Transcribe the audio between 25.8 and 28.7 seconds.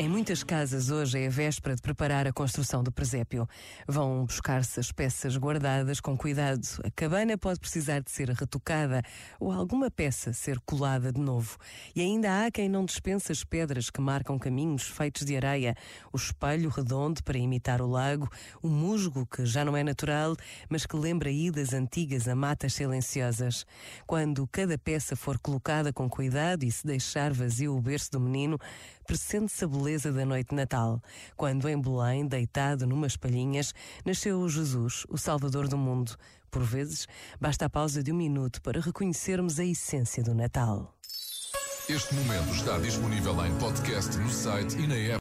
com cuidado e se deixar vazio o berço do menino,